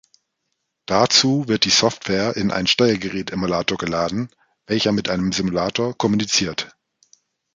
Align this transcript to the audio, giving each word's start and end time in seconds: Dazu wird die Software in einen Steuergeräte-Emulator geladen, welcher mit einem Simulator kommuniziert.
Dazu 0.87 1.47
wird 1.47 1.63
die 1.65 1.69
Software 1.69 2.35
in 2.35 2.49
einen 2.49 2.65
Steuergeräte-Emulator 2.65 3.77
geladen, 3.77 4.31
welcher 4.65 4.93
mit 4.93 5.09
einem 5.09 5.31
Simulator 5.31 5.95
kommuniziert. 5.95 6.75